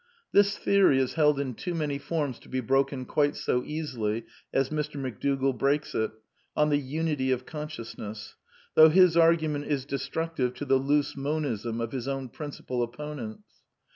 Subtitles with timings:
[0.31, 4.69] This theory is held in too many forms to be broken quite so easily as
[4.71, 4.95] Mr.
[4.99, 6.09] McDougall breaks it,
[6.57, 8.33] on the" unity of con sciousness,"
[8.73, 13.45] though his argument is destructive to the loose Monism of his own principal opponents.